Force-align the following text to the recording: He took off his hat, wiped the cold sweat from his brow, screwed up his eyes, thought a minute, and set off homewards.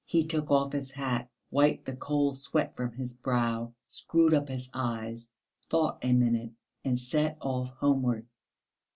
He 0.07 0.25
took 0.25 0.49
off 0.49 0.73
his 0.73 0.91
hat, 0.93 1.29
wiped 1.51 1.85
the 1.85 1.95
cold 1.95 2.35
sweat 2.35 2.75
from 2.75 2.91
his 2.93 3.13
brow, 3.13 3.71
screwed 3.85 4.33
up 4.33 4.47
his 4.49 4.67
eyes, 4.73 5.29
thought 5.69 5.99
a 6.01 6.11
minute, 6.11 6.53
and 6.83 6.99
set 6.99 7.37
off 7.39 7.69
homewards. 7.77 8.25